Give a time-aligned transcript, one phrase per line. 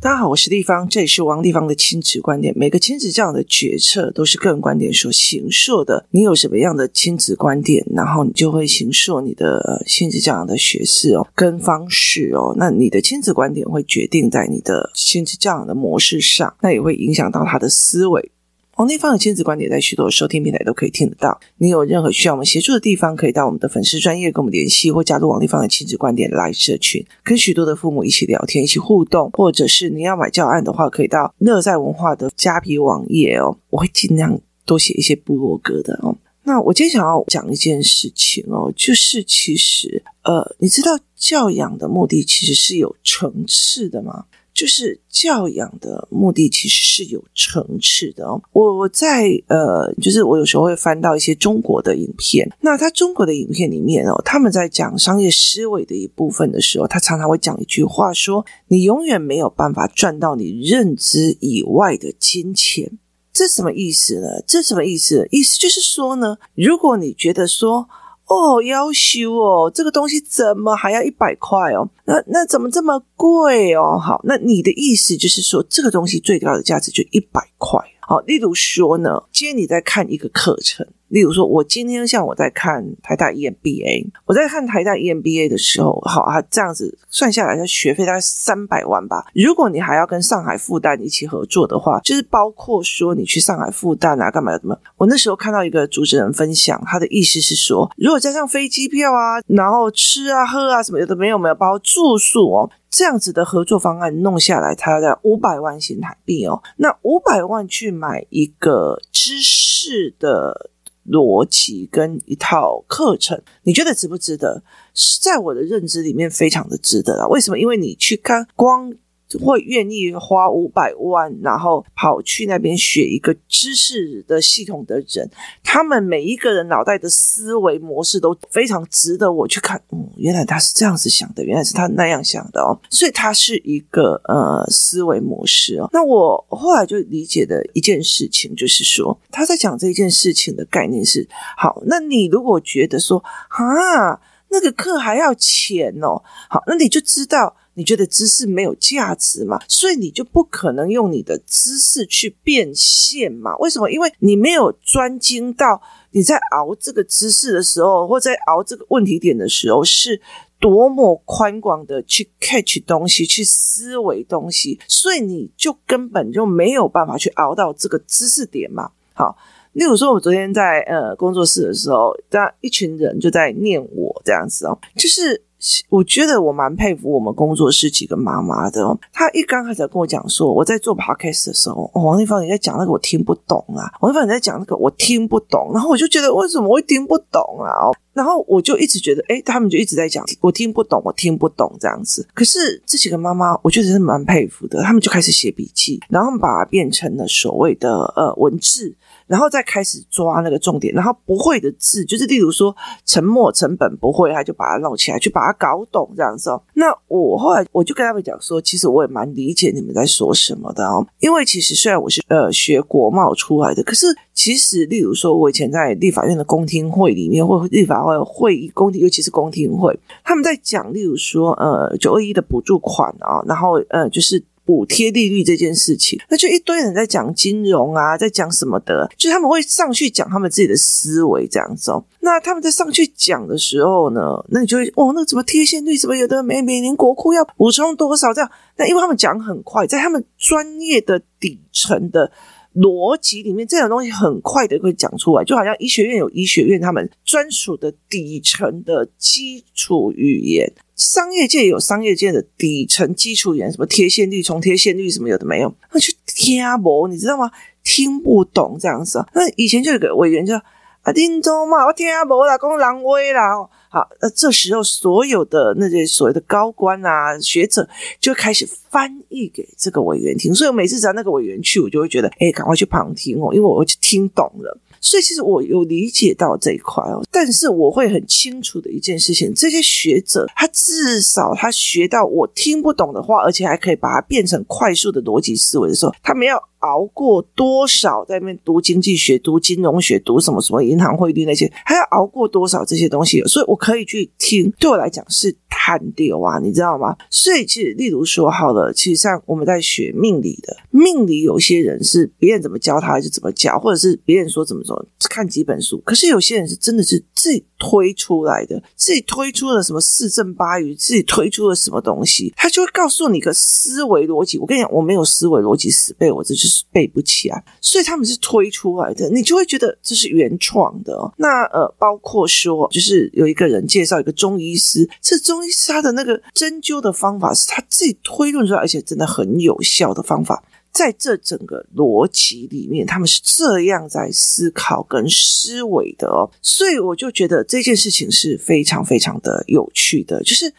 [0.00, 2.54] 大家好，我是丽芳，这里是王立方的亲子观点。
[2.56, 6.06] 每个亲子教养的决策都是个人观点所形塑的。
[6.12, 12.54] 你有什么样的亲子观点，然后你就会形塑你的亲子教养的学识哦，跟方式哦。
[12.56, 18.30] 那你的亲子观点会决定在你的亲子教养的模式上，那也会影响到他的思维。
[18.78, 21.40] 王丽芳的亲子观点在许多的收听平台都可以听得到。
[21.56, 29.28] 你有任何需要我们协助的地方，可以到我们的粉丝专页跟我们联系，或加入王丽芳的亲子观点 LINE 社群，跟许多的父母一起聊天、一起互动。
[29.32, 36.16] 或者是你要买教案的话，可以到乐在文化的家皮网页哦，我会尽量多写一些部落格的哦。
[36.44, 44.26] 那我今天想要讲一件事情哦，就是其实呃，你知道教养的目的其实是有层次的吗？
[44.58, 48.42] 就是教养的目的其实是有层次的哦。
[48.50, 62.98] 我在呃，就是我有时候会翻到一些中国的影片，那他中国的影片里面哦，他们在讲商业思维的一部分的时候，他常常会讲一句话说：“你永远没有办法赚到你认知以外的金钱。”
[63.32, 64.42] 这什么意思呢？
[64.44, 65.28] 这什么意思？
[65.30, 67.88] 意思就是说呢，如果你觉得说，
[68.28, 71.88] 哦，要修哦，这个东西怎么还要一百块哦？
[72.04, 73.98] 那那怎么这么贵哦？
[73.98, 77.80] 好，那你的意思就是说，这个东西最高的价值就一百块。
[78.00, 80.86] 好，例如说呢，今天你在看一个课程。
[81.08, 89.26] 例如说，我今天像我在看台大 EMBA，我在看台大 EMBA 的时候，好啊，这样子算下来，的学费大概三百万吧。
[89.34, 94.78] 如果你还要跟上海复旦一起合作的话，就是包括说你去上海复旦啊，干嘛怎么？
[94.96, 106.62] 我那时候看到一个主持人分享，他的意思是说，如果加上飞机票啊，然后吃啊喝啊什么的没有没有，包住宿哦，这样子的合作方案弄下来，他要在五百万新台币哦。
[106.76, 110.70] 那五百万去买一个知识的。
[111.10, 114.62] 逻辑跟一套课程，你觉得值不值得？
[114.94, 117.28] 是在我的认知里面非常的值得啊。
[117.28, 117.58] 为什么？
[117.58, 118.92] 因为你去看光。
[119.40, 125.28] 会愿意花五百万，然后跑去那边学一个知识的系统的人，
[125.62, 129.82] 他们每一个人脑袋的思维模式都非常值得我去看。
[129.90, 132.78] 嗯，原来他是这样子想的，原来是他那样想的哦。
[132.88, 135.90] 所以他是一个呃思维模式哦。
[135.92, 143.18] 那我后来就理解的一件事情，就是说他在讲这件事情的概念是：好，那你如果觉得说
[143.48, 147.56] 啊，那个课还要钱哦，好，那你就知道。
[147.78, 149.56] 你觉得知识没有价值嘛？
[149.68, 153.56] 所以你就不可能用你的知识去变现嘛？
[153.58, 153.88] 为什么？
[153.88, 155.80] 因为你没有专精到
[156.10, 160.20] 你在熬这个知识的时候，或在熬这个问题点的时候，是
[160.58, 168.90] 多么宽广的去 catch 东西，去思维东西，所以你就根本就没有办法去熬到这个知识点嘛。
[169.14, 169.38] 好，
[169.74, 175.44] 例如说，我昨天在呃工作室的时候，当一群人就在念我这样子哦，就是。
[175.88, 178.96] 我觉得我蛮佩服我们工作室几个妈妈的。
[179.12, 187.90] 她一刚开始跟我讲说，我在做 podcast 的时候，哦，王丽芳你在讲那个我听不懂啊，王丽芳你在讲那个我听不懂，然后我就觉得为什么会听不懂啊？
[188.18, 192.26] 然后我就一直觉得，诶，他们就一直在讲我听不懂，我听不懂这样子。
[192.34, 198.94] 可是这几个妈妈，我觉得是蛮佩服的，他们就开始写笔记，然后把它变成了所谓的呃文字。
[199.28, 202.74] 然后再开始抓那个重点，然后不会的字，就是例如说
[203.04, 206.62] 沉默成本不会，他就把它弄起来，去把它搞懂这样子哦。
[206.72, 214.06] 那我后来我就跟他们讲说，其实我也蛮理解你们在说什么的哦，因为其实虽然我是呃学国贸出来的，可是
[214.38, 224.44] 其实例如说我以前在立法院的公听会里面，或立法会会议公听，尤其是公听会，他们在讲例如说呃九二一的补助款啊，然后呃就是。
[224.68, 232.04] 补贴利率这件事情，那就一堆人在讲金融啊，在讲什么的，就他们会上去讲他们自己的思维这样子哦。
[232.20, 238.50] 那他们在上去讲的时候呢，那你就会哦，那怎么贴现率什么有的每每年国库要补充多少这样？
[238.76, 242.30] 那因为他们讲很快，在他们专业的底层的
[242.74, 250.72] 逻辑里面，这种东西很快的会讲出来，就好像医学院有医学院他们专属的底层的基础语言。
[250.94, 257.50] 商业界有商业界的底层基础语言，什么贴现率、重贴现率什么有的没有，那去听不，你知道吗？
[257.84, 259.24] 听不懂这样子。
[259.32, 260.56] 那以前就有个委员叫
[261.02, 263.42] 啊丁忠嘛，我听不啦，讲狼威啦。
[263.90, 267.88] 好，那这时候所有的那些所谓的高官啊、学者
[268.20, 274.78] 就开始翻译给这个委员听，所以我每次只要那个委员去，我就会觉得，哎，赶快去旁听哦，因为我就听懂了。
[275.00, 294.68] 所以其实我有理解到这一块哦，但是我会很清楚的一件事情，这些学者他至少他学到我听不懂的话，而且还可以把它变成快速的逻辑思维的时候，他们要熬过多少在那边读经济学、读金融学、读什么什么银行汇率那些，还要熬过多少这些东西，所以我可以去听。
[294.80, 297.16] 对我来讲是探掉啊，你知道吗？
[297.30, 306.00] 所以其实，例如说好了，呃其实像我们在学命理的，命理有些人是别人怎么教他就怎么教，或者是别人说怎么说，看几本书。
[306.04, 314.58] 可是有些人是真的是自己推出来的，自己推出了什么四正八余，自己推出了什么东西，他就会告诉你个思维逻辑。
[314.58, 317.64] 我跟你讲，我没有思维逻辑死背，我这就是背不起来。
[317.80, 321.32] 所以他们是推出来的，你就会觉得这是原创的哦。
[321.36, 330.62] 那呃，包括说，就是有一个人介绍一个中医师，这中医师他的那个针灸的方法是他自己推论而且真的很有效的方法。
[330.90, 336.50] 在这整个逻辑里面，他们是这样在思考跟思维的哦。
[336.62, 340.72] 所以我就觉得这件事情是非常非常的有趣的，就是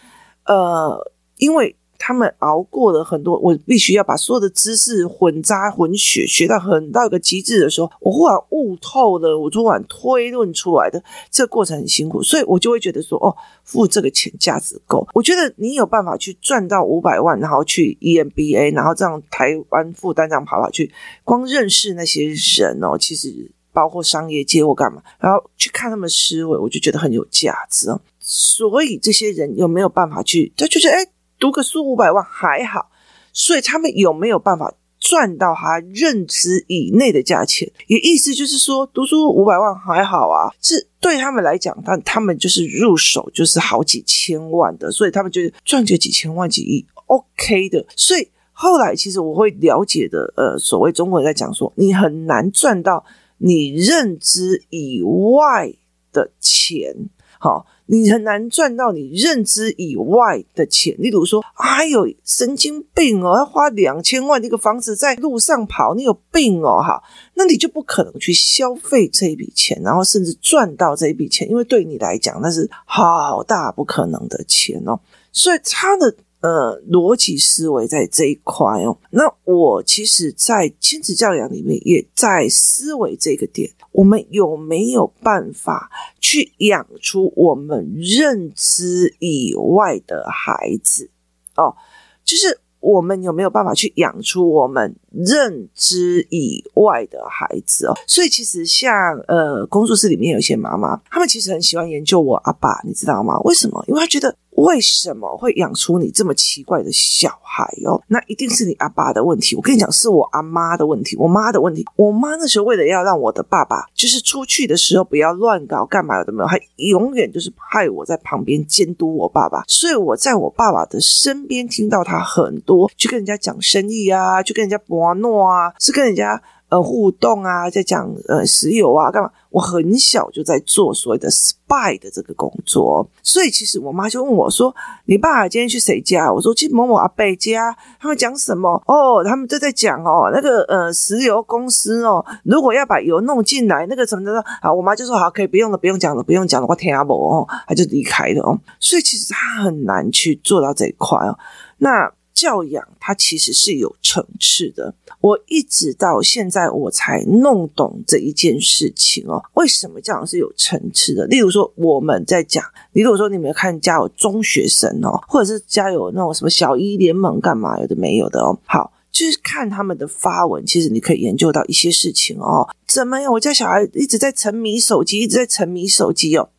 [0.46, 1.76] 呃，因为。
[2.02, 13.36] 他们熬过了很多，我必须要把所有的知识混杂混血，学到很到一个极致的时候，我忽然悟透了，我昨晚推论出来的这个过程很辛苦，所以我就会觉得说，哦，
[13.66, 15.06] 付这个钱价值够。
[15.14, 20.90] 我觉得你有办法去赚到五百万，然后去 EMBA，然后这样台湾负担这样跑跑去，
[21.26, 28.00] 光认识那些人哦，其实包括商业界或干嘛，然后去看他们思维，我就觉得很有价值哦。
[28.22, 30.54] 所以这些人有没有办法去？
[30.56, 31.06] 他就觉得哎。
[31.40, 32.92] 读个书五百万还好，
[33.32, 37.72] 所以他们有没有办法赚到他认知以内的价钱？
[37.88, 47.86] 也意思就是说，读书五百万还好啊，是对他们来讲，但他们就是入手就是好几千万的，所以他们就赚个几千万几亿，OK 的。
[47.96, 53.06] 所以后来其实我会了解的，呃，所谓中国人在讲说，你很难赚到
[53.38, 55.72] 你认知以外
[56.12, 56.94] 的钱，
[57.40, 57.66] 好。
[57.92, 67.02] 你很难赚到你认知以外的钱，例如说，哎呦神经病哦，要花两千万一个房子在路上跑，你有病哦，哈，
[67.34, 75.00] 那你就不可能去消费这一笔钱，然后甚至赚到这一笔钱，因为对你来讲那是好大不可能的钱哦，
[75.32, 76.16] 所以他的。
[76.42, 78.98] 呃，逻辑思维在这一块哦。
[79.12, 85.90] 那我其实，在亲子教养里面，也在思维这个点，我们有没有办法
[86.20, 91.10] 去养出我们认知以外的孩子？
[91.56, 91.76] 哦，
[92.24, 92.60] 就是。
[92.82, 97.94] 我们有没有办法去养出我们认知以外的孩子哦？
[98.08, 98.96] 所以其实像
[99.28, 103.38] 呃，工作室里面有一些妈妈，他们其实很喜欢研究我阿爸，你知道吗？
[103.42, 103.84] 为什么？
[103.90, 108.02] 因为他觉得为什么会养出你这么奇怪的小孩哦？
[108.08, 109.56] 那一定是你阿爸的问题。
[109.56, 111.84] 我跟你讲，是我阿妈的问题，我妈的问题。
[111.96, 119.64] 我妈那时候为了要让我的爸爸就是出去的时候不要乱搞干嘛有的没有，还永远就是派我在旁边监督我爸爸。
[119.68, 122.60] 所以我在我爸爸的身边听到他很。
[122.66, 129.30] 多去跟人家讲生意啊，去跟人家博诺啊，是跟人家呃互动啊，在讲呃石油啊干嘛？
[129.50, 134.74] 我很小就在做所谓的 spy 的这个工作，所以其实我妈就问我说
[135.06, 138.82] ：“你爸今天去谁家？”我说：“去某某阿伯家。”他们讲什么？
[138.86, 148.60] 哦，他们都在讲哦，那个呃石油公司哦，如果要把油弄进来，那个什么的啊，我妈就说：“好，可以不用了，不用讲了，不用讲了，我听不哦。”她就离开了哦。
[148.80, 151.36] 所以其实他很难去做到这一块哦。
[151.80, 152.12] 那。
[152.40, 159.44] 教养它其实是有层次的，我一直到现在我才弄懂这一件事情哦。
[159.56, 161.26] 为什么教养是有层次的？
[161.26, 162.64] 例如说我们在讲，
[162.94, 172.66] 你如果说你们看家有中学生哦，或者是家有那种什么小一联盟干嘛有的没有的哦，好，就是看他们的发文，其实你可以研究到一些事情哦。
[172.88, 173.34] 怎么样？
[173.34, 176.52] 我家小孩一直在沉迷手机，一直在沉迷手机哦。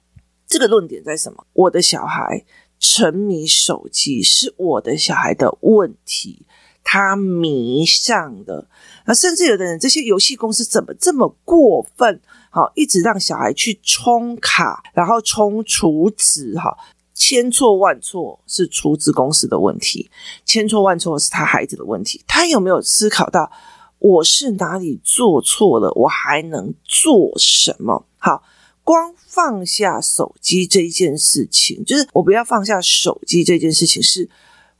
[0.46, 1.46] 这个论点在什么？
[1.54, 2.44] 我的小孩。
[2.80, 6.46] 沉迷手机是我的小孩的问题，
[6.82, 8.66] 他迷上的。
[9.04, 12.20] 那甚至有的人，这些游戏公司怎么这么过分？
[12.50, 16.74] 好，一直让小孩去充卡，然后充储值，哈，
[17.12, 20.10] 千错万错是储值公司的问题，
[20.46, 22.24] 千错万错是他孩子的问题。
[22.26, 23.52] 他有没有思考到
[23.98, 25.92] 我是哪里做错了？
[25.94, 28.06] 我还能做什么？
[28.16, 28.42] 好。
[28.90, 34.28] 光放下手机这一件事情，就是我不要放下手机这件事情是，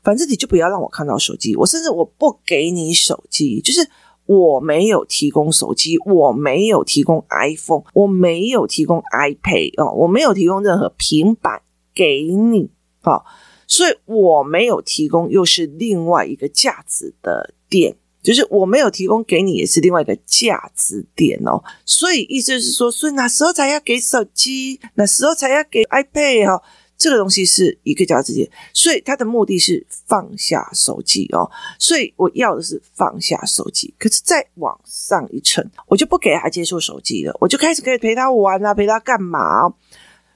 [0.03, 3.89] 反正你就不要让我看到手机，我甚至我不给你手机，就是
[4.25, 11.61] 我没有提供手机，我没有提供 iPhone，我没有提供 iPad 哦，我没有提供任何平板
[11.95, 12.69] 给你，
[13.03, 13.23] 哦，
[13.65, 17.95] 所以我没有提供又是另外一个价值的点。
[18.21, 21.63] 就是我没有提供给你，也是另外一个价值点哦。
[21.85, 24.79] 所以意思是说，所以哪时候才要给手机？
[24.95, 26.45] 哪时候才要给 iPad？
[26.45, 26.63] 哈，
[26.97, 31.49] 这个东西是一个价值点，所以他的目的是放下手机哦。
[31.79, 33.93] 所以我要的是放下手机。
[33.97, 39.73] 可是再往上一层，我就不给他接触手机了，我就开始可以陪他玩啊，陪他干嘛？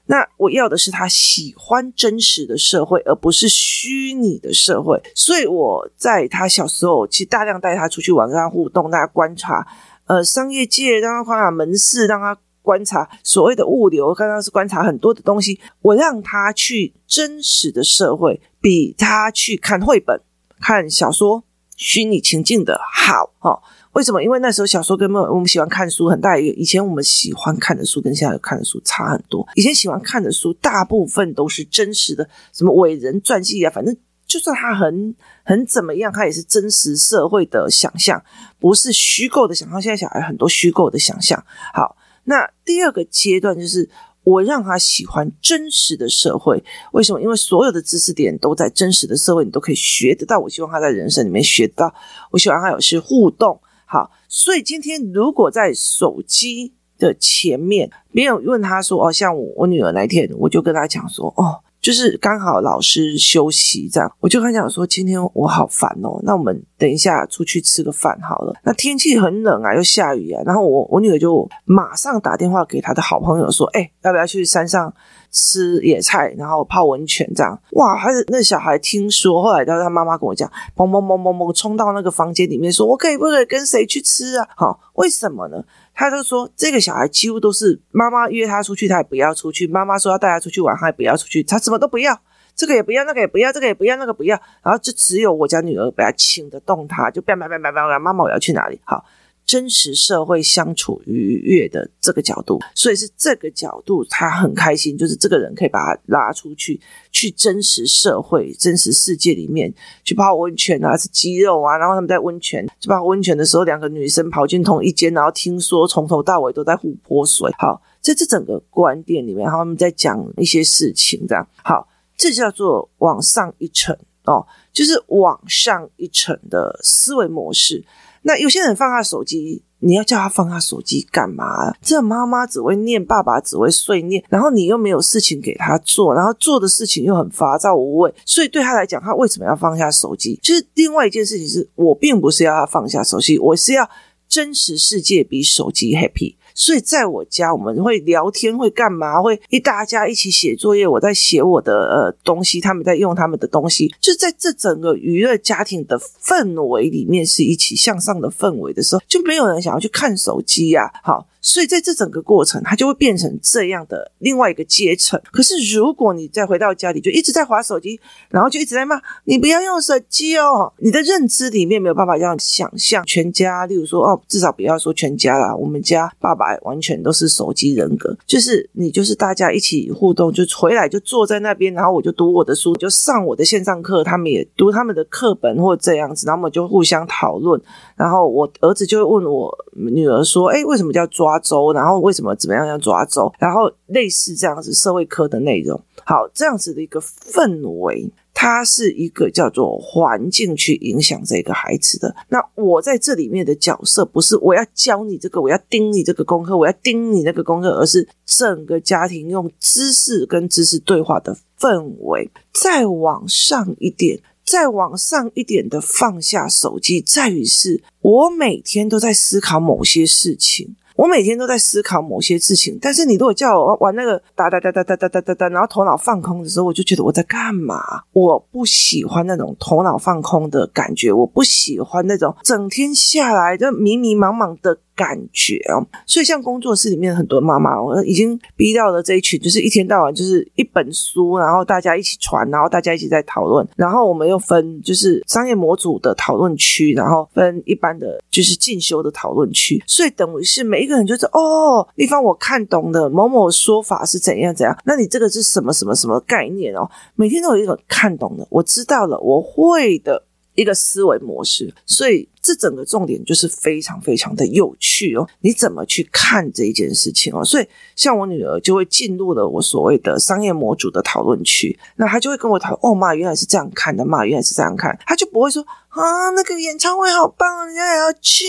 [0.06, 5.02] 那我要的是他喜欢真实的社会，而不是虚拟的社会。
[5.14, 9.66] 所以我在他小时候，其实大量带他出去玩，跟他互动，大家观察，
[10.06, 12.36] 呃，商业界让他观察门市，让他。
[12.66, 15.60] 观察所谓的物流，刚刚是观察很多的东西。
[15.82, 20.20] 我让他去真实的社会，比他去看绘本、
[20.60, 21.44] 看小说、
[21.76, 23.30] 虚拟情境的好。
[23.38, 23.62] 哈，
[23.96, 24.22] 为什么？
[24.22, 26.52] 因为那时候小说跟我们喜欢看书很大一个。
[26.52, 29.48] 以前我们喜欢看的书跟现在看的书差很多。
[29.54, 38.22] 以前喜欢看的书大部分都是真实的，什么伟人传记啊，反正就算他很很怎么样，他也是真实社会的想象，
[38.60, 39.80] 不是虚构的想象。
[39.80, 41.42] 现在小孩很多虚构的想象。
[41.72, 41.96] 好。
[42.24, 43.88] 那第二个阶段就是
[44.24, 46.62] 我让他喜欢真实的社会，
[46.92, 47.22] 为什么？
[47.22, 50.38] 因为所有的知识点都在真实的社会，你都可以学得到。
[50.38, 51.94] 我希望他在人生里面学到，
[52.30, 53.58] 我希望他有些互动。
[53.86, 68.52] 好，所以今天如果在手机的前面，没有问他说：“哦，像我我女儿那天，我就跟他讲说：‘哦’。”就是刚好老师休息这样，我就跟他讲说，今天我好烦哦，那我们等一下出去吃个饭好了。
[68.64, 74.92] 那天气很冷啊，又下雨啊，然后我我女儿就马上打电话给她的好朋友说，哎，要不要去山上
[75.30, 77.56] 吃野菜，然后泡温泉这样？
[77.74, 84.48] 哇，还是那小孩听说，后来到他妈妈跟我讲，砰砰砰砰砰，冲到那个房间里面说，我可以不可以跟谁去吃啊？
[84.56, 85.62] 好，为什么呢？
[85.96, 91.42] 他就说，这个小孩几乎都是妈妈约他出去，他也不要出去；妈妈说要带他出去玩，他也不要出去。
[91.42, 92.20] 他什么都不要，
[92.54, 94.38] 这个也不要，那个也不要，这个也不要，那个不要。
[94.62, 98.78] 然后就只有我家女儿比较请得动他，就叭叭叭叭叭，妈妈我要去哪里？
[98.84, 99.04] 好。
[99.46, 106.80] 真实社会相处愉悦的这个角度，所以是这个角度，他很开心，就是这个人可以把他拉出去，
[107.12, 109.72] 去真实社会、真实世界里面
[110.02, 117.48] 去泡温泉啊，是肌肉啊，然后他们在温泉去泡温泉的时候，两个女生跑进同一间，然后听说从头到尾都在互泼水。
[117.56, 121.86] 好，在这整个观点里面，然后他们在讲一些事情，这样好，
[122.16, 127.84] 这叫做往上一层哦，就是往上一层的思维模式。
[128.26, 131.72] 那有些人放下手机，你要叫他放下手机干嘛？
[131.80, 140.36] 这妈妈只会念，爸爸只会碎念，然后你又没有事情给他做，然后做的事情又很烦躁无味，所以对他来讲，他为什么要放下手机？
[140.42, 143.88] 就是另外一件事情是我并不是要他放下手机，我是要
[144.28, 146.34] 真实世界比手机 happy。
[146.56, 149.22] 所以在我家，我们会聊天，会干嘛？
[149.22, 160.90] 会一大家一起写作业，我在写我的呃东西，他们在用他们的东西，就在这整个娱乐家庭的氛围里面，是一起向上的氛围的时候，就没有人想要去看手机呀。
[161.02, 161.28] 好。
[161.40, 165.20] 所以在这整个过程，它就会变成这样的另外一个阶层。
[165.30, 173.66] 可是如果你再回到家里，就一直在划手机，然后就一直在骂你不要用手机哦，你的认知里面没有办法这样想象全家。
[173.66, 187.60] 例如说哦，至少不要说全家啦，我们家爸爸完全都是手机人格，就是你就是大家一起互动，就回来就坐在那边，然后我就读我的书，就上我的线上课，他们也读他们的课本或这样子，然后我们就互相讨论。
[187.96, 193.32] 然后我儿子就会问我女儿说：“哎，为什么叫抓抓？”周，然后为什么怎么样要抓周？
[193.38, 202.14] 然后类似这样子社会科的内容，好，这样子的一个氛围，它是一个叫做环境去影响这个孩子的。
[202.28, 212.30] 那我在这里面的角色，不是我要教你这个，我要盯你这个功课，我要盯你那个功课，而是整个家庭用知识跟知识对话的氛围。
[212.52, 214.20] 再往上一点。
[214.48, 222.78] 再往上一点的放下手机，在于是我每天都在思考某些事情，我每天都在思考某些事情。
[222.80, 227.80] 但是你如果叫我玩那个哒哒哒哒哒哒哒哒哒，然后头脑放空的时候，我就觉得我在干嘛？
[228.12, 234.78] 我不喜欢那种头脑放空的感觉，我不喜欢那种整天下来就迷迷茫茫的。
[234.96, 256.90] 感觉哦，所以像工作室里面很多妈妈，我已经逼到了这一群，就是一天到晚就是一本书，然后大家一起传，然后大家一起在讨论，然后我们又分就是商业模组的讨论区，然后分一般的就是进修的讨论区，所以等于是每一个人就是哦，地方我看懂的某某说法是怎样怎样，那你这个是什么什么什么概念哦？
[257.14, 260.25] 每天都有一个看懂的，我知道了，我会的。
[260.56, 265.28] 一个思维模式，所以这整个重点就是非常非常的有趣哦。
[265.40, 267.44] 你怎么去看这一件事情哦？
[267.44, 278.44] 所以像我女儿就会进入了我所谓的商业模组的讨论区，那她就会跟我讨哦，妈，原来是这样看的，妈，原来是这样看，她就不会说啊，那个演唱会好棒，人家也要去。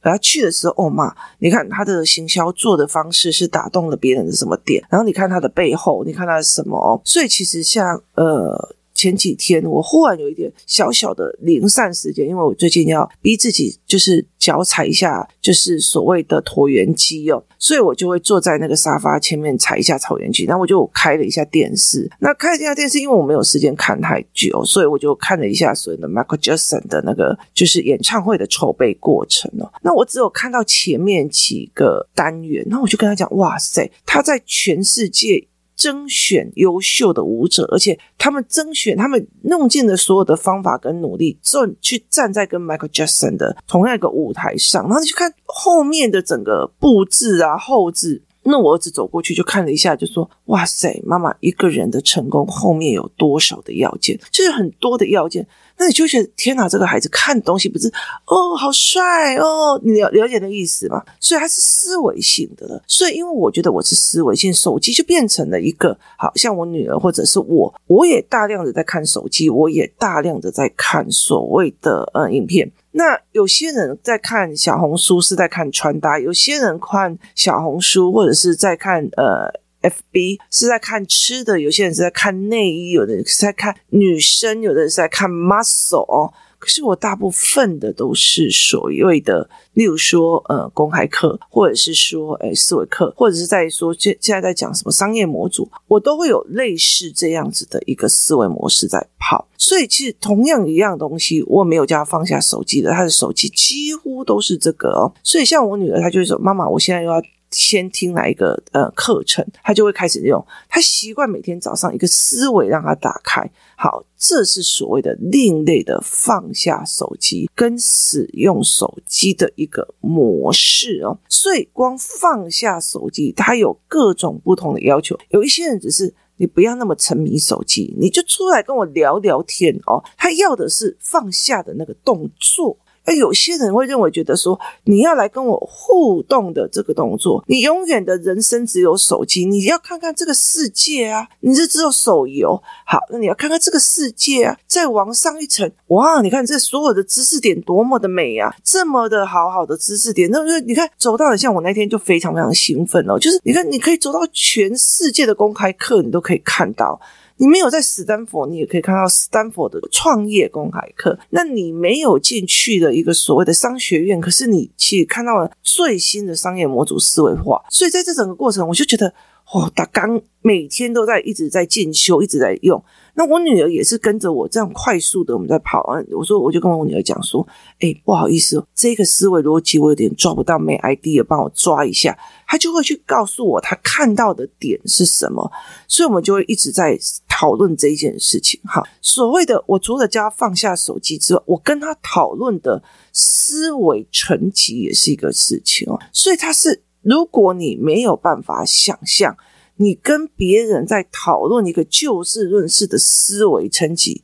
[0.00, 4.84] 可她去的时候，哦，妈，你看她的行销做的方式是打动了别人的什么点？
[4.88, 7.00] 然后你看她的背后，你看她的什么哦？
[7.04, 8.76] 所以其实像呃。
[8.94, 20.44] 前几天我忽然有一点小小的零散时间，因为我最近要逼自己，就是脚踩一下，就是所谓的椭圆机哦，所以我就会坐在那个沙发前面踩一下椭圆机。
[20.44, 29.72] 然后我就开了一下电视，那开了一下电视，因为我没有时间看太久，所以我就看了一下所谓的 Michael Jackson 的那个就是演唱会的筹备过程哦。
[29.82, 35.46] 那我只有看到前面几个单元，然后我就跟他讲：“哇塞，他在全世界。”
[35.82, 48.22] 甄选优秀的舞者，而且他们甄选，他们弄尽了所有的方法跟努力，正去站在跟 Michael Jackson 的同样一个舞台上，然后你去看后面的整个布置啊、后置。
[48.44, 54.18] 那我儿子走过去就看了一下，就说：“哇塞，妈妈一个人的成功后面有多少的要件？
[54.30, 55.46] 就是很多的要件。
[55.78, 57.88] 那你就觉得天哪，这个孩子看东西不是
[58.26, 61.02] 哦，好帅哦，你了了解的意思吗？
[61.18, 62.82] 所以他是思维性的了。
[62.86, 79.50] 所以因为我觉得我是思维性，手机就变成了一个，好像我女儿或者是我，我也大量的在看手机，我也大量的在看所谓的呃影片。”那有些人在看小红书是在看穿搭，有些人看小红书或者是在看呃
[79.82, 86.32] FB 是在看吃的，有些人是在看内衣，有的人是在看女生，有的人是在看 muscle。
[86.62, 99.44] 可是我大部分的都是所谓的，例如说，呃，公开课，或者是说，诶，思维课，或者是在说，现现在在讲什么商业模组，我都会有类似这样子的一个思维模式在跑。
[99.58, 105.12] 所以，其实同样一样东西，我没有叫他放下手机的，他的手机几乎都是这个哦。
[105.24, 107.20] 所以，像我女儿，她就会说：“妈妈，我现在又要。”
[107.52, 110.44] 先听哪一个呃课程，他就会开始用。
[110.68, 113.48] 他习惯每天早上一个思维让他打开。
[113.76, 121.18] 好，这是所谓的另类的放下手机跟使用手机的一个模式哦。
[121.28, 125.18] 所以光放下手机，他有各种不同的要求。
[125.30, 130.02] 有一些人只是你不要那么沉迷手机，你就出来跟我聊聊天哦。
[130.16, 132.78] 他要的是放下的那个动作。
[133.04, 142.62] 而有些人会认为，觉得说你要来跟我互动的这个动作，你永远的人生只有手机，你要看看这个世界啊，你是只有手游。
[142.86, 157.00] 好，那你要看看这个世界啊，再往上一层，哇，你看这所有的知识点多么的美啊，这么的好好的知识点，那就你看走到了，像我那天就非常非常兴奋哦，就是你看你可以走到全世界的公开课，你都可以看到。
[157.42, 161.18] 你没有在史丹佛，你也可以看到史丹佛的创业公开课。
[161.30, 167.60] 那你没有进去的一个所谓的商学院，可是你其实看到了最新的商业模组思维化。
[167.68, 169.12] 所以在这整个过程，我就觉得，
[169.52, 172.82] 哦，大刚每天都在一直在进修，一直在用。
[173.14, 176.00] 那我女儿也是跟着我这样快速的我们在跑啊。
[176.10, 177.46] 我说，我就跟我女儿讲说，
[177.80, 182.18] 哎，不好意思，这个思维逻辑我有点抓不到，没 idea，帮我抓一下。
[182.46, 185.52] 她就会去告诉我她看到的点是什么，
[185.86, 188.58] 所以我们就会一直在讨论这一件事情。
[188.64, 196.00] 哈，所谓的我除了叫她放下手机之外，我跟她讨论的思维层级也是一个事情哦。
[196.10, 199.36] 所以她是，如果你没有办法想象。
[199.76, 204.22] 你跟别人在讨论一个就事论事的思维层级，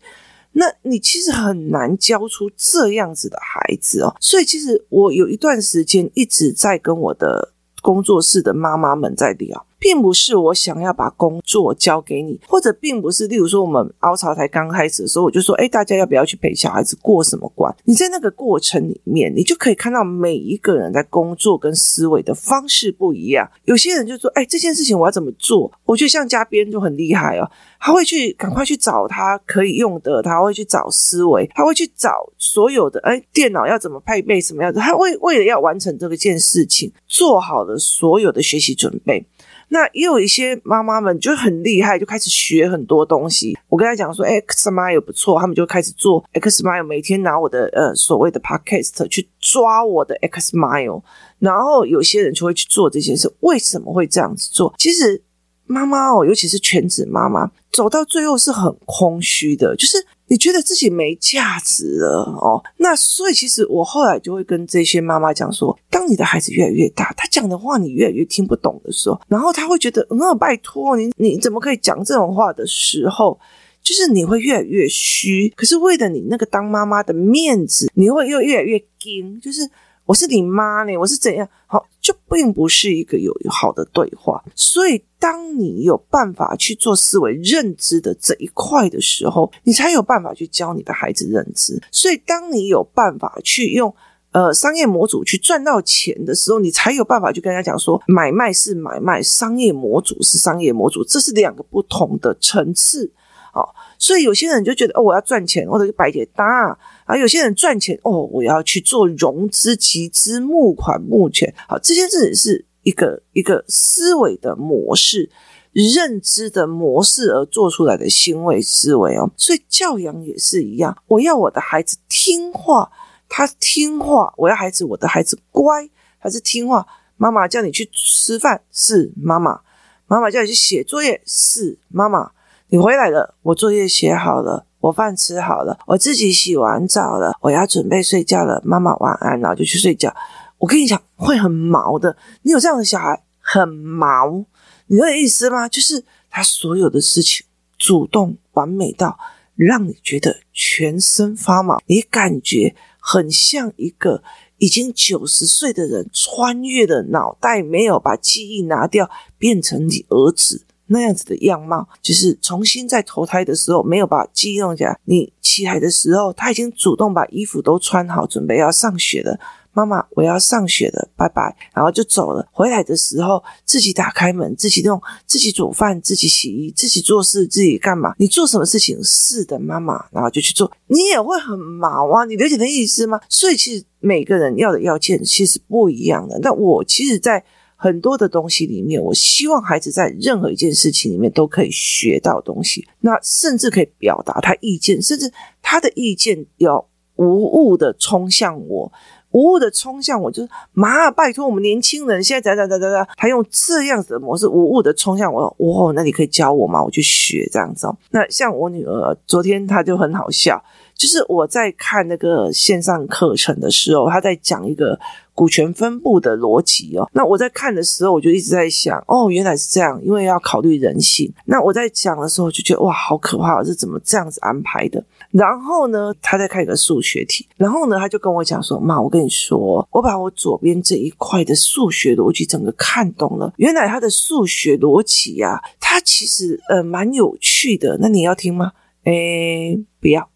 [0.52, 4.14] 那你其实很难教出这样子的孩子哦。
[4.20, 9.66] 所以，其实我有一段时间一直在跟我的工作室的妈妈们在聊。
[9.78, 17.74] 并不是我想要把工作交给你，或者并不是，例如说我们凹槽才刚开始的时候，我就说，哎，大家要不要去陪小孩子过什么关？
[17.84, 23.48] 你在那个过程里面，你就可以看到每一个人在工作跟思维的方式不一样。
[23.64, 25.70] 有些人就说，哎，这件事情我要怎么做？
[25.84, 34.80] 我觉得像嘉宾就很厉害哦，他会去赶快去找他可以用的，他会去找思维，他会去找所有的，哎，电脑要怎么配备什么样子？
[34.80, 39.24] 他为为了要完成这个件事情，做好了所有的学习准备。
[39.68, 43.56] 那也有一些妈妈们就很厉害，就开始学很多东西。
[43.68, 51.02] 我跟她讲说，Xmind 不错，他们就开始做 xmile 每天拿我的呃所谓的 Podcast 去抓我的 xmile
[51.38, 53.32] 然后有些人就会去做这件事。
[53.40, 54.74] 为什么会这样子做？
[54.78, 55.22] 其实
[55.68, 60.04] 妈妈哦，尤其是全职妈妈，走到最后是很空虚的，就是。
[60.30, 73.40] 你觉得自己没价值了哦，那所以其实我后来就会跟这些妈妈讲说，当你的孩子越来越大，他讲的话你越来越听不懂的时候，然后他会觉得，嗯，拜托你，你怎么可以讲这种话的时候，
[73.82, 75.50] 就是你会越来越虚。
[75.56, 79.66] 可是为了你那个当妈妈的面子，你会又越来越硬，就是。
[80.04, 81.46] 我是你妈呢，我是怎样？
[81.66, 84.42] 好，这并不是一个有好的对话。
[84.54, 91.78] 所以，当你有办法去做思维认知的这一块的时候，你才有办法去教你的孩子认知。
[91.92, 93.94] 所以，当你有办法去用
[94.32, 103.12] 呃商业模组去赚到钱的时候，你才有办法去跟他讲说，买卖是买卖，商业模组是商业模组，这是两个不同的层次。
[103.58, 106.78] 好，所以有些人就觉得哦，我要赚钱，我得摆点大。
[107.04, 111.52] 而有些人赚钱哦，我要去做融资、集资、募款、募钱。
[111.66, 115.28] 好，这些只是一个一个思维的模式、
[115.72, 119.28] 认知的模式而做出来的行为思维哦。
[119.36, 122.88] 所以教养也是一样，我要我的孩子听话，
[123.28, 125.90] 他听话；我要孩子，我的孩子乖，
[126.20, 126.86] 还是听话。
[127.16, 129.62] 妈妈叫你去吃饭，是妈妈；
[130.06, 132.30] 妈妈叫你去写作业，是妈妈。
[132.70, 134.66] 你回来了，我作业写好了。
[134.80, 138.62] 我饭吃好了，我自己洗完澡了，我要准备睡觉了。
[138.64, 140.14] 妈妈晚安，然后就去睡觉。
[140.58, 142.16] 我跟你讲，会很毛的。
[142.42, 144.44] 你有这样的小孩，很毛，
[144.86, 145.66] 你有意思吗？
[145.68, 147.44] 就是他所有的事情
[147.76, 149.18] 主动完美到
[149.56, 154.22] 让你觉得全身发毛，你感觉很像一个
[154.58, 160.66] 已经九十岁的人穿越了脑袋，没有把记忆拿掉，变成你儿子。
[160.88, 164.98] 那样子的样貌，就是重新在投胎的时候没有把记忆弄起来。
[165.04, 169.38] 你起来的时候，他已经主动把衣服都穿好，准备要上学了。
[169.72, 171.54] 妈妈，我要上学了，拜拜。
[171.72, 172.48] 然后就走了。
[172.50, 178.14] 回来的时候，自己打开门，自己弄，自己煮饭，自己洗衣，自己做事，自己干嘛？
[178.18, 178.98] 你做什么事情？
[179.04, 180.04] 是的，妈妈。
[180.10, 182.24] 然后就去做，你也会很忙啊。
[182.24, 183.20] 你了解的意思吗？
[183.28, 186.38] 所以其实每个人要的要件其实不一样的。
[186.40, 187.44] 那我其实，在。
[187.80, 198.92] 很多的东西里面，我希望孩子在任何一件事情里面都可以学到东西，那甚至可以表达他意见，甚至他的意见要无误的冲向我，
[199.30, 206.82] 无误的冲向我，就是妈，拜托我们年轻人现在咋咋咋咋咋，他用这样子的模式无误的冲向我，哦，那你可以教我吗？
[206.82, 207.96] 我去学这样子哦。
[208.10, 210.60] 那像我女儿昨天她就很好笑，
[210.98, 214.98] 就是我在看那个线上课程的时候，他在讲一个。
[215.38, 221.32] 股权分布的逻辑哦，那我在看的时候，我就一直在想，哦，原来是这样，因为要考虑人性。
[221.44, 225.00] 那我在讲的时候，就觉得哇，好可怕，是怎么这样子安排的？
[225.30, 233.54] 然后呢，他在看一个数学题，然后呢，他就跟我讲说，妈，我跟你说，我把我左边这一块的数学逻辑整个看懂了。
[233.58, 237.96] 原来他的数学逻辑呀，他其实呃蛮有趣的。
[238.00, 238.72] 那你要听吗？
[239.04, 240.28] 诶，不要。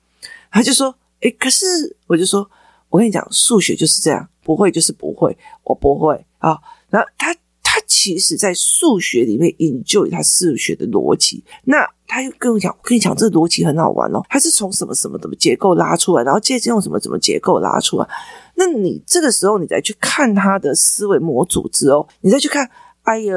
[0.53, 1.65] 他就说，诶，可是
[2.07, 2.49] 我就说，
[2.91, 4.29] 我跟你讲，数学就是这样。
[4.45, 6.59] 不会就是不会，我不会啊。
[6.91, 11.45] 然后他他其实，在数学里面研究他数学的逻辑。
[11.63, 14.21] 那他又跟我讲，我跟你讲，这个逻辑很好玩哦。
[14.29, 18.09] 他是从什么什么什么结构拉出来，然后接着用什么什么结构拉出来。
[18.57, 22.69] 那你这个时候，你再去看他的思维模组之后，你再去看。
[23.05, 23.35] 哎呀，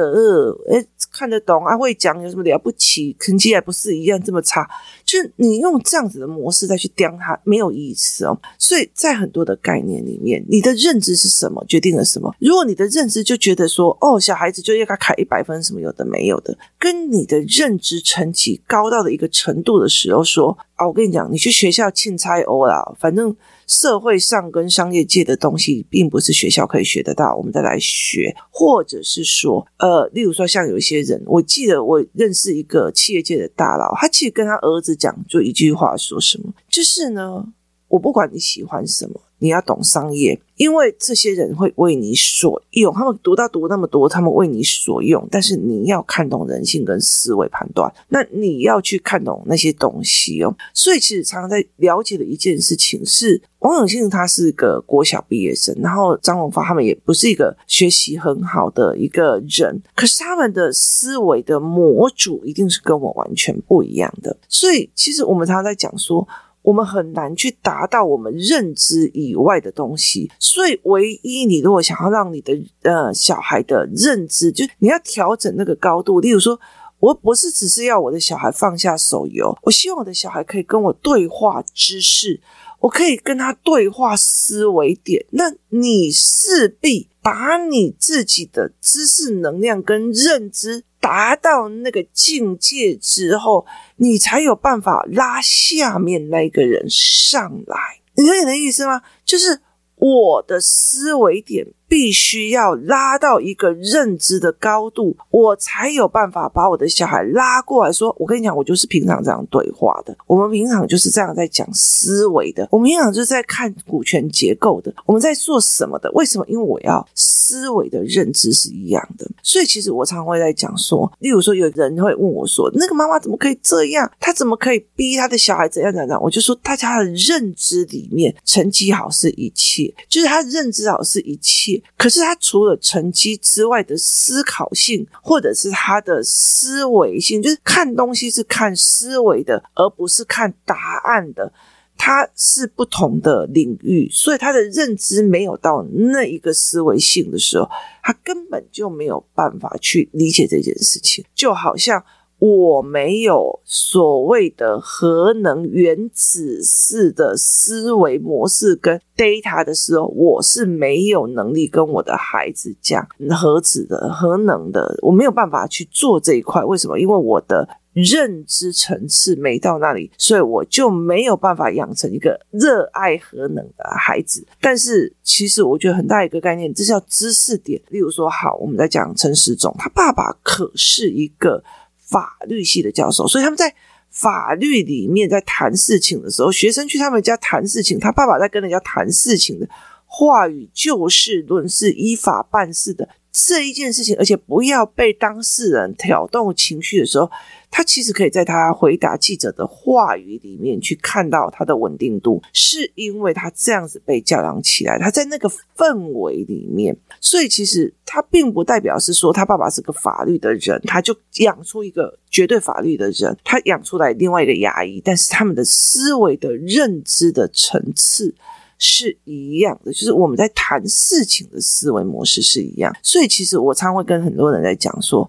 [0.70, 3.16] 哎，看得懂啊，会讲有什么了不起？
[3.18, 4.68] 成绩还不是一样这么差？
[5.04, 8.38] 就是你用这样子的模式再去刁他，没有意思哦。
[8.58, 12.34] 所以在很多的概念里面，你的认知是什么，决定了什么。
[12.40, 23.34] 如果你的认知就觉得说，哦，小孩子就应该考一百分，什么有的没有的，跟你的认知层级高到的一个程度的时候说，啊，我跟你讲，你去学校庆差欧啦，反正。
[23.66, 37.44] 社会上跟商业界的东西，并不是学校可以学得到，我们再来学，或者是说，呃，例如说，像有一些人，我记得我认识一个企业界的大佬，他其实跟他儿子讲，就一句话，说什么，就是呢，
[37.88, 39.20] 我不管你喜欢什么。
[39.38, 42.92] 你要懂商业，因为这些人会为你所用。
[42.94, 45.26] 他们读到读那么多，他们为你所用。
[45.30, 50.56] 但是你要看懂人性跟思维判断，那你要去看懂那些东西哦。
[50.72, 64.34] 所以其实常常在了解的一件事情是，王永庆他是个国小毕业生，然后张荣发他们也不是一个学习很好的一个人，可是他们的思维的模组一定是跟我完全不一样的。
[64.48, 66.26] 所以其实我们常常在讲说。
[66.66, 72.52] 我们很难去达到我们认知以外的东西，所以唯一你如果想要让你的
[72.82, 76.18] 呃小孩的认知，就你要调整那个高度。
[76.18, 76.58] 例如说，
[76.98, 82.40] 我不是只是要我的小孩放下手游，我希望我的小孩可以跟我对话知识，
[82.80, 85.24] 我可以跟他对话思维点。
[85.30, 90.82] 那你势必把你自己的知识能量跟认知。
[91.06, 93.64] 达到那个境界之后，
[93.94, 97.76] 你才有办法拉下面那个人上来。
[98.16, 99.00] 你懂我的意思吗？
[99.24, 99.60] 就是
[99.94, 116.10] 我的思维点必须要拉到一个认知的高度，我才有办法把我的小孩拉过来说：“我跟你讲，我就是平常这样对话的，我们平常就是这样在讲思维的，我们平常就是在看股权结构的，我们在做什么的？
[116.12, 116.44] 为什么？
[116.48, 119.26] 因为我要思维的认知是一样的。
[119.42, 124.10] 所以其实我常会在讲说，例如说有人会问我说：‘那个妈妈怎么可以这样？
[124.18, 131.75] 她怎么可以逼她的小孩怎样怎样？’我就说，大家的认知里面，成绩好是一切，就是他认知好是一切。
[131.96, 141.52] 可是他除了成绩之外的思考性，或者是他的思维性，就是看东西是看思维的，而不是看答案的。
[141.98, 147.66] 他是不同的领域，所以他的认知没有到那一个思维性的时候，
[148.02, 152.04] 他根本就没有办法去理解这件事情，就好像。
[152.38, 166.62] 我没有所谓的核能原子式的思维模式跟 data 的时候，我是没有能力跟我的孩子讲核子的、核能的，我没有办法去做这一块。
[166.62, 167.00] 为什么？
[167.00, 174.46] 因为我的认知层次没到那里，所以我就没有办法养成一个热爱核能的孩子。
[174.60, 177.80] 但是，其实我觉得很大一个概念，这叫知识点。
[177.88, 181.64] 例如说，好，我们在讲陈时中，他爸爸可是一个。
[182.06, 183.74] 法律系的教授，所以他们在
[184.10, 189.68] 法律里面在谈事情的时候，学生去他们家谈事情，他爸爸在跟人家谈事情的
[190.06, 193.08] 话语就事论事，依法办事的。
[193.38, 197.30] 这一件事情，而且不要被当事人挑动情绪的时候，
[197.70, 218.34] 他其实可以在他回答记者的话语里面去看到他的稳定度，是因为他这样子被教养起来，他在那个氛围里面，所以其实他并不代表是说他爸爸是个法律的人，他就养出一个绝对法律的人，他养出来另外一个牙医，但是他们的思维的认知的层次。
[218.78, 225.28] 是一样的，就是我们在谈事情的思维模式是一样，所以其实我常会跟很多人在讲说，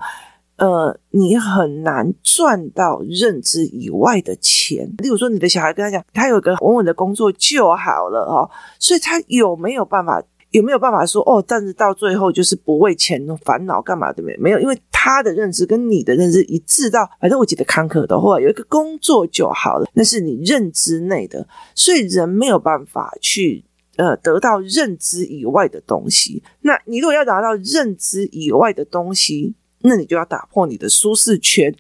[0.58, 4.90] 呃，你很难赚到认知以外的钱。
[4.98, 10.24] 例如说，你的小孩跟他讲，他有个稳稳的工作就好了哦，所以他有没有办法？
[10.58, 11.44] 有没有办法说哦？
[11.48, 14.12] 但是到最后就是不为钱烦恼干嘛？
[14.12, 14.36] 对不对？
[14.38, 23.64] 没有，因为他的认知跟你的认知一致到，反正我记得坎坷的话，有一个工作就好了，那是你认知内的，所以人没有办法去
[23.96, 26.44] 呃得到认知以外的东西。
[26.62, 31.74] 那你如果要达到认知以外的东西，那你就要打破你的舒适圈。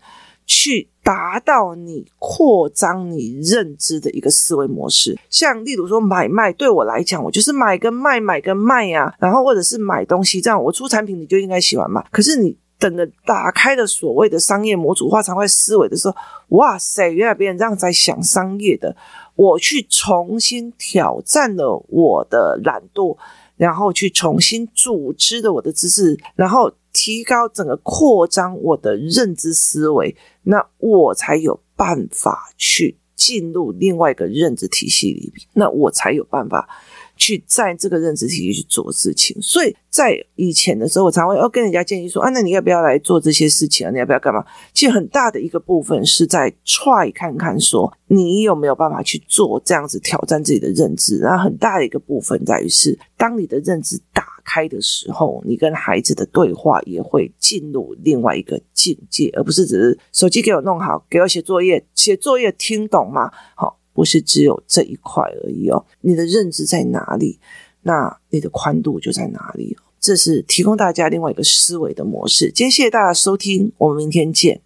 [0.49, 12.05] 去达到你扩张你认知的一个思维模式，像例如说买卖，对我来讲，我就是买跟卖，买跟卖呀，然后或者是买东西，这样我出产品你就应该喜欢买。
[12.11, 16.15] 可是你等着打开了所谓的商业模组化常态思维的时候，
[16.49, 18.93] 哇塞，原来别人这样在想商业的，
[19.35, 23.15] 我去重新挑战了我的懒惰，
[23.57, 26.71] 然后去重新组织的我的知识，然后。
[26.93, 36.69] 提高整个扩张我的认知思维，那我才有办法去进入另外一个认知体系里面，那我才有办法
[37.17, 39.35] 去在这个认知体系去做事情。
[39.41, 43.91] 所以在以前的时候，我常会要跟人家建议说：“啊，那你要不要来做这些事情啊？
[43.91, 51.17] 你要不要干嘛？”其实很大的一个部分是在 try 看看，说你有没有办法去做这样子挑战自己的认知。
[51.17, 54.23] 然后很大的一个部分在于是，当你的认知大。
[54.47, 63.29] 开的时候，你跟孩子的对话也会进入另外一个境界，而不是只是手机给我弄好，给我写作业，写作业听懂吗？
[63.55, 65.85] 好，不是只有这一块而已哦。
[65.99, 67.37] 你的认知在哪里，
[67.81, 69.75] 那你的宽度就在哪里。
[69.99, 72.49] 这是提供大家另外一个思维的模式。
[72.49, 74.61] 今天谢谢大家收听，我们明天见。